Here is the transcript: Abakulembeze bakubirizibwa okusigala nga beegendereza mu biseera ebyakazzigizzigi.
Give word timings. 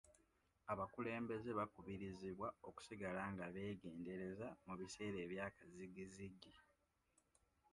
Abakulembeze 0.71 1.49
bakubirizibwa 1.59 2.47
okusigala 2.69 3.21
nga 3.33 3.45
beegendereza 3.53 4.47
mu 4.65 4.73
biseera 4.79 5.17
ebyakazzigizzigi. 5.25 6.53